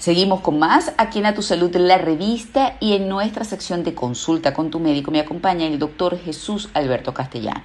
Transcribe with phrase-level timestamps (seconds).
[0.00, 3.94] Seguimos con más aquí en A Tu Salud, la revista y en nuestra sección de
[3.94, 7.64] consulta con tu médico me acompaña el doctor Jesús Alberto Castellano,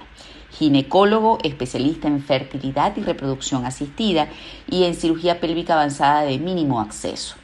[0.50, 4.28] ginecólogo, especialista en fertilidad y reproducción asistida
[4.70, 7.36] y en cirugía pélvica avanzada de mínimo acceso.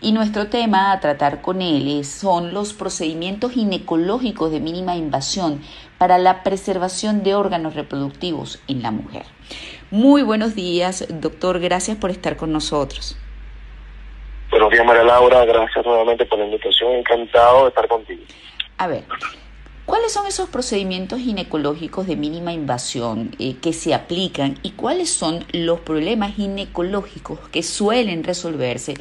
[0.00, 5.60] Y nuestro tema a tratar con él son los procedimientos ginecológicos de mínima invasión
[5.98, 9.26] para la preservación de órganos reproductivos en la mujer.
[9.90, 13.18] Muy buenos días, doctor, gracias por estar con nosotros.
[14.58, 15.44] Buenos días, María Laura.
[15.44, 16.94] Gracias nuevamente por la invitación.
[16.94, 18.22] Encantado de estar contigo.
[18.78, 19.04] A ver,
[19.86, 25.44] ¿cuáles son esos procedimientos ginecológicos de mínima invasión eh, que se aplican y cuáles son
[25.52, 28.94] los problemas ginecológicos que suelen resolverse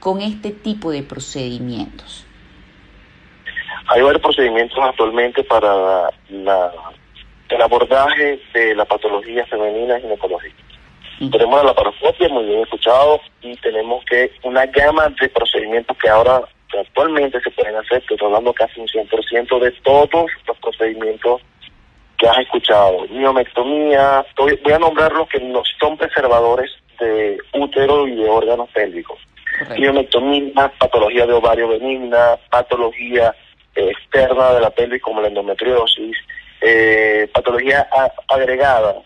[0.00, 2.26] con este tipo de procedimientos?
[3.86, 6.72] Hay varios procedimientos actualmente para la,
[7.50, 10.63] el abordaje de la patología femenina ginecológica.
[11.18, 16.42] Tenemos la laparoscopia, muy bien escuchado, y tenemos que una gama de procedimientos que ahora
[16.78, 21.40] actualmente se pueden hacer, que estoy hablando casi un 100% de todos los procedimientos
[22.18, 23.06] que has escuchado.
[23.10, 26.70] Miomectomía, voy a nombrar los que no son preservadores
[27.00, 29.18] de útero y de órganos pélvicos.
[29.78, 33.34] Miomectomía, patología de ovario benigna, patología
[33.76, 36.16] eh, externa de la pelvis como la endometriosis,
[36.60, 37.88] eh, patología
[38.28, 38.96] agregada,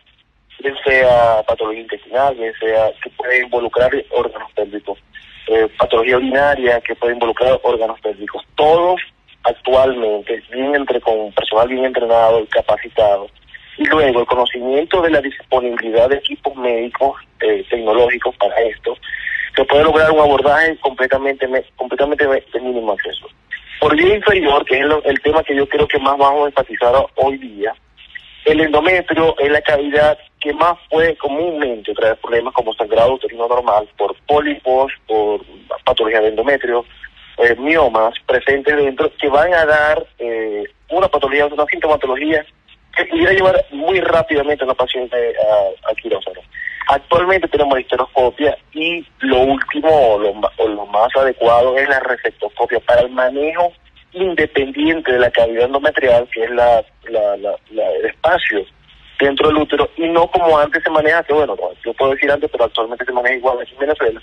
[0.61, 4.99] bien sea patología intestinal, bien sea que puede involucrar órganos pélvicos,
[5.47, 8.45] eh, patología urinaria que puede involucrar órganos pélvicos.
[8.57, 9.01] Todos
[9.45, 13.29] actualmente, bien entre con personal bien entrenado y capacitado,
[13.79, 18.97] y luego el conocimiento de la disponibilidad de equipos médicos eh, tecnológicos para esto,
[19.55, 23.29] se puede lograr un abordaje completamente completamente de mínimo acceso.
[23.81, 26.95] Por vía inferior, que es el tema que yo creo que más vamos a enfatizar
[27.17, 27.73] hoy día,
[28.45, 33.89] el endometrio es la cavidad que más puede comúnmente traer problemas como sangrado uterino normal
[33.97, 35.41] por pólipos, por
[35.85, 36.85] patología de endometrio,
[37.39, 42.45] eh, miomas presentes dentro que van a dar eh, una patología, una sintomatología
[42.97, 46.41] que pudiera llevar muy rápidamente a la paciente a, quirófano.
[46.89, 53.03] Actualmente tenemos la histeroscopia y lo último o lo, más adecuado es la resectoscopia para
[53.03, 53.73] el manejo
[54.13, 58.65] independiente de la cavidad endometrial, que es la, el espacio
[59.19, 62.51] dentro del útero y no como antes se maneja, que bueno, yo puedo decir antes,
[62.51, 64.21] pero actualmente se maneja igual aquí en Venezuela,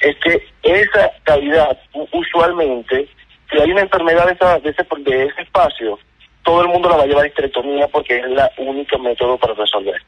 [0.00, 1.78] es que esa cavidad,
[2.12, 3.08] usualmente,
[3.50, 5.98] si hay una enfermedad de, esa, de, ese, de ese espacio,
[6.42, 9.54] todo el mundo la va a llevar a histerectomía porque es la única método para
[9.54, 10.00] resolver.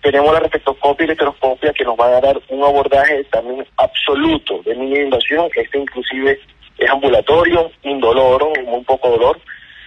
[0.00, 4.62] Tenemos la reflectoscopia y la heteroscopia que nos van a dar un abordaje también absoluto
[4.64, 6.40] de mínima invasión, este inclusive
[6.78, 9.38] es ambulatorio, indoloro, muy poco dolor,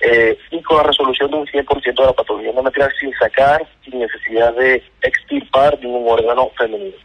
[0.01, 4.00] eh, y con la resolución de un 100% de la patología endometrial sin sacar, sin
[4.00, 6.95] necesidad de extirpar ningún órgano femenino.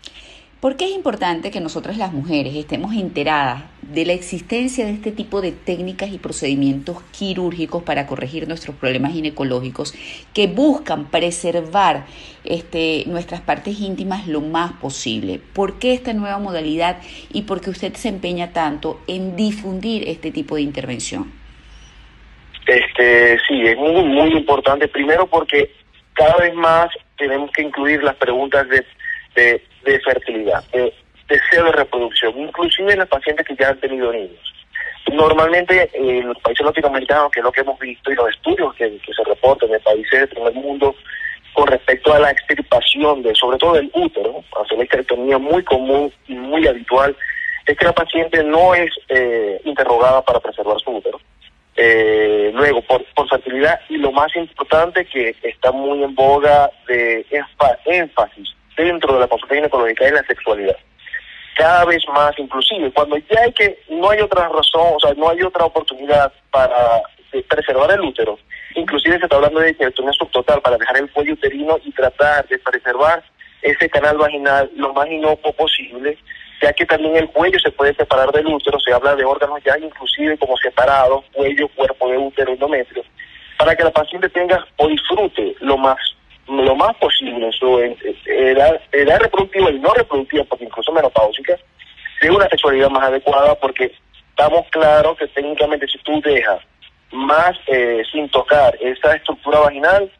[0.60, 5.10] ¿Por qué es importante que nosotras las mujeres estemos enteradas de la existencia de este
[5.10, 9.94] tipo de técnicas y procedimientos quirúrgicos para corregir nuestros problemas ginecológicos
[10.34, 12.04] que buscan preservar
[12.44, 15.40] este, nuestras partes íntimas lo más posible?
[15.54, 16.98] ¿Por qué esta nueva modalidad
[17.32, 21.39] y por qué usted se empeña tanto en difundir este tipo de intervención?
[23.00, 24.86] Este, sí, es muy, muy importante.
[24.88, 25.70] Primero porque
[26.12, 28.84] cada vez más tenemos que incluir las preguntas de,
[30.04, 30.92] fertilidad, de
[31.28, 34.54] deseo de reproducción, inclusive en los pacientes que ya han tenido niños.
[35.10, 39.00] Normalmente en los países latinoamericanos, que es lo que hemos visto, y los estudios que,
[39.00, 40.94] se reportan en países del primer mundo
[41.54, 46.12] con respecto a la extirpación, de, sobre todo del útero, hacer la histerectomía muy común
[46.28, 47.16] y muy habitual,
[47.66, 51.18] es que la paciente no es eh, interrogada para preservar su útero,
[51.82, 57.24] eh, luego, por, por fertilidad y lo más importante que está muy en boga de
[57.86, 60.76] énfasis dentro de la consulta ginecológica es la sexualidad.
[61.56, 65.30] Cada vez más, inclusive, cuando ya hay que, no hay otra razón, o sea, no
[65.30, 67.00] hay otra oportunidad para
[67.48, 68.38] preservar el útero,
[68.74, 72.58] inclusive se está hablando de histerectomía subtotal para dejar el cuello uterino y tratar de
[72.58, 73.24] preservar
[73.62, 76.18] ese canal vaginal lo más inocuo posible,
[76.60, 79.78] ya que también el cuello se puede separar del útero, se habla de órganos ya
[79.78, 83.02] inclusive como separados, cuello, cuerpo de útero, endometrio,
[83.58, 85.98] para que la paciente tenga o disfrute lo más
[86.50, 87.78] lo más posible su
[88.26, 88.80] edad,
[89.20, 91.56] reproductiva y no reproductiva, porque incluso menopáusica,
[92.20, 93.92] de una sexualidad más adecuada, porque
[94.30, 96.60] estamos claros que técnicamente si tú dejas
[97.12, 100.10] más eh, sin tocar esa estructura vaginal,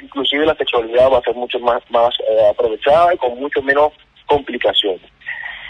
[0.00, 3.92] inclusive la sexualidad va a ser mucho más, más eh, aprovechada y con mucho menos
[4.26, 5.02] complicaciones.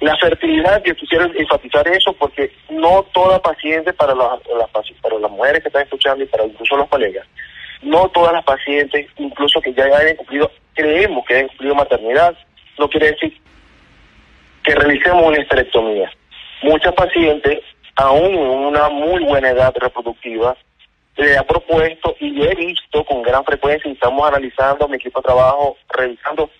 [0.00, 4.40] La fertilidad, yo quisiera enfatizar eso porque no toda paciente para las,
[5.00, 7.26] para las mujeres que están escuchando y para incluso los colegas,
[7.82, 12.34] no todas las pacientes, incluso que ya hayan cumplido, creemos que hayan cumplido maternidad,
[12.78, 13.40] no quiere decir
[14.64, 16.10] que realicemos una esterectomía.
[16.62, 17.60] muchas pacientes,
[17.96, 20.56] aún en una muy buena edad reproductiva,
[21.16, 25.24] le ha propuesto y he visto con gran frecuencia y estamos analizando mi equipo de
[25.24, 26.50] trabajo, revisando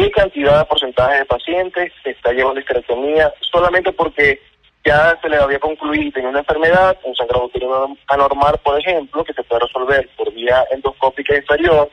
[0.00, 4.40] qué cantidad de porcentaje de pacientes se está llevando histerectomía solamente porque
[4.82, 9.22] ya se le había concluido y tenía una enfermedad, un sangrado uterino anormal, por ejemplo,
[9.24, 11.90] que se puede resolver por vía endoscópica inferior,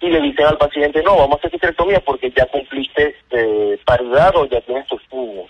[0.00, 4.36] y le dicen al paciente, no, vamos a hacer histerectomía porque ya cumpliste eh, paridad
[4.36, 5.46] o ya tienes tus niños.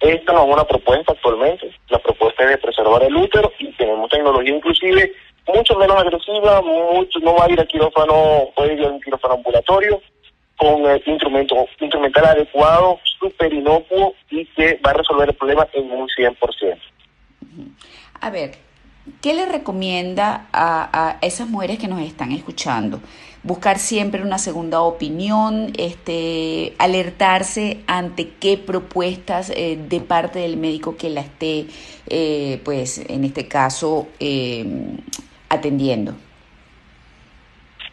[0.00, 4.10] Esta no es una propuesta actualmente, la propuesta es de preservar el útero y tenemos
[4.10, 5.12] tecnología inclusive
[5.46, 9.34] mucho menos agresiva, mucho, no va a ir a quirófano, puede ir a un quirófano
[9.34, 10.02] ambulatorio,
[10.58, 15.90] con el instrumento instrumental adecuado, súper inocuo y que va a resolver el problema en
[15.90, 16.78] un 100%.
[18.20, 18.56] A ver,
[19.22, 23.00] ¿qué le recomienda a, a, esas mujeres que nos están escuchando?
[23.44, 30.96] Buscar siempre una segunda opinión, este, alertarse ante qué propuestas eh, de parte del médico
[30.96, 31.66] que la esté,
[32.08, 34.66] eh, pues en este caso, eh,
[35.48, 36.14] atendiendo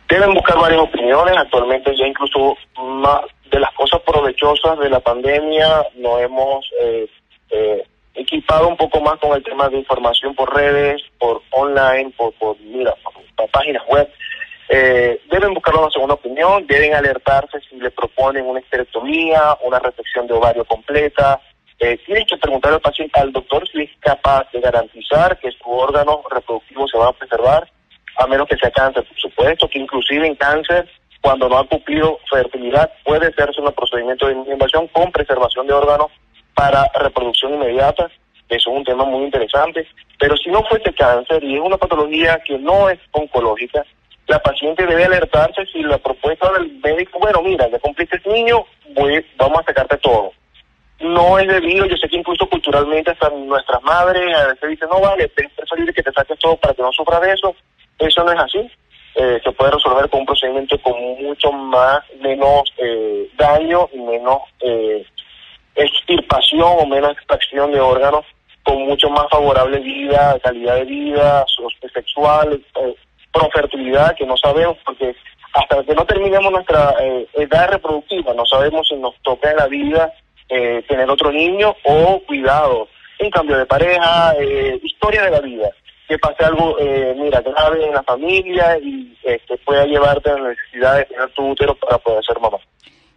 [0.08, 1.36] deben buscar varias opiniones.
[1.38, 3.22] Actualmente ya incluso más
[3.52, 7.08] de las cosas provechosas de la pandemia nos hemos eh,
[7.52, 12.34] eh, equipado un poco más con el tema de información por redes, por online, por,
[12.60, 14.10] mira, por, páginas web.
[14.68, 20.26] Eh, deben buscar una segunda opinión, deben alertarse si le proponen una esterectomía, una resección
[20.28, 21.40] de ovario completa.
[21.80, 25.70] Eh, tienen que preguntar al paciente, al doctor, si es capaz de garantizar que su
[25.70, 27.70] órgano reproductivo se va a preservar
[28.18, 30.90] a menos que sea cáncer, por supuesto, que inclusive en cáncer,
[31.22, 36.12] cuando no ha cumplido fertilidad, puede hacerse un procedimiento de invasión con preservación de órganos
[36.54, 38.10] para reproducción inmediata.
[38.48, 39.88] Eso es un tema muy interesante.
[40.20, 43.84] Pero si no fuese cáncer y es una patología que no es oncológica,
[44.28, 48.66] la paciente debe alertarse si la propuesta del médico, bueno, mira, ya cumpliste el niño,
[48.96, 50.32] voy, vamos a sacarte todo.
[51.00, 55.02] No es debido, yo sé que incluso culturalmente hasta nuestras madres a veces dicen, no
[55.02, 57.56] vale, es preferible que te saques todo para que no sufra de eso.
[58.00, 58.72] Eso no es así.
[59.16, 65.06] Eh, se puede resolver con un procedimiento con mucho más, menos eh, daño menos eh,
[65.74, 68.26] extirpación o menos extracción de órganos,
[68.64, 71.46] con mucho más favorable vida, calidad de vida,
[71.94, 72.96] sexual, eh,
[73.32, 75.16] profertilidad, que no sabemos, porque
[75.54, 76.94] hasta que no terminemos nuestra
[77.34, 80.14] edad reproductiva, no sabemos si nos toca en la vida
[80.48, 82.90] tener otro niño o cuidado,
[83.22, 84.36] un cambio de pareja,
[84.84, 85.70] historia de la vida
[86.08, 90.50] que pase algo, eh, mira, grave en la familia y este, pueda llevarte a la
[90.50, 92.58] necesidad de tener tu útero para poder ser mamá.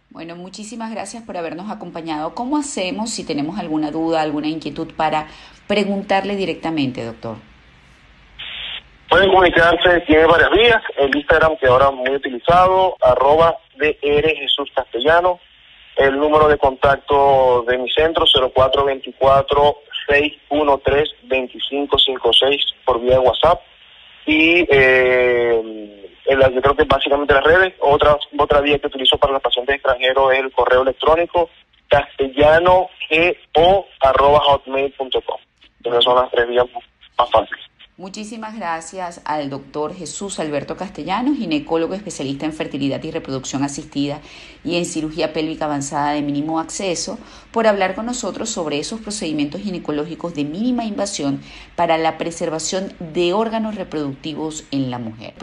[0.09, 2.33] Bueno, muchísimas gracias por habernos acompañado.
[2.33, 5.27] ¿Cómo hacemos si tenemos alguna duda, alguna inquietud para
[5.67, 7.37] preguntarle directamente, doctor?
[9.07, 10.81] Pueden comunicarse, tiene varias vías.
[10.97, 15.39] El Instagram que ahora muy utilizado, arroba DR Jesús Castellano.
[15.95, 19.77] El número de contacto de mi centro, 0424
[20.09, 23.61] 613-2556 por vía de WhatsApp.
[24.25, 25.89] Y eh,
[26.29, 27.73] yo creo que básicamente las redes.
[27.79, 31.49] Otra, otra vía que utilizo para los pacientes extranjeros es el correo electrónico
[31.87, 32.89] castellano
[34.01, 35.39] arroba hotmail.com.
[35.83, 36.65] Esas son las tres vías
[37.17, 37.68] más fáciles.
[37.99, 44.21] Muchísimas gracias al doctor Jesús Alberto Castellanos, ginecólogo especialista en fertilidad y reproducción asistida
[44.63, 47.19] y en cirugía pélvica avanzada de mínimo acceso,
[47.51, 51.41] por hablar con nosotros sobre esos procedimientos ginecológicos de mínima invasión
[51.75, 55.33] para la preservación de órganos reproductivos en la mujer.